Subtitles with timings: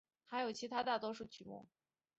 [0.25, 1.67] 还有其他大多数曲目。